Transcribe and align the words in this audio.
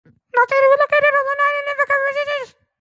No 0.03 0.09
stations 0.45 0.63
were 0.67 0.81
located 0.81 1.13
on 1.13 1.25
the 1.29 1.37
line 1.37 1.55
and 1.61 1.67
it 1.67 1.77
never 1.77 1.85
carried 1.85 2.25
passengers. 2.25 2.55